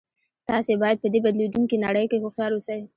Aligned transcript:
تاسې 0.49 0.71
باید 0.81 0.97
په 1.03 1.07
دې 1.13 1.19
بدلیدونکې 1.25 1.77
نړۍ 1.85 2.05
کې 2.11 2.17
هوښیار 2.23 2.51
اوسئ 2.53 2.81